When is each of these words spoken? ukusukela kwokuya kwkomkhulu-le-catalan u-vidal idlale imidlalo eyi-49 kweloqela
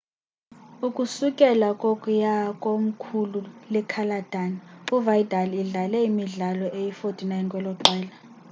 ukusukela 0.87 1.69
kwokuya 1.79 2.35
kwkomkhulu-le-catalan 2.61 4.51
u-vidal 4.95 5.49
idlale 5.61 5.99
imidlalo 6.09 6.65
eyi-49 6.79 7.45
kweloqela 7.51 8.09